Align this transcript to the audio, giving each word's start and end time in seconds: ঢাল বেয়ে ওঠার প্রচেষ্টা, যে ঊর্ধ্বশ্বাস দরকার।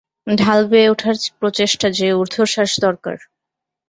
ঢাল 0.37 0.59
বেয়ে 0.67 0.89
ওঠার 0.89 1.15
প্রচেষ্টা, 1.39 1.87
যে 1.97 2.07
ঊর্ধ্বশ্বাস 2.13 2.71
দরকার। 2.79 3.17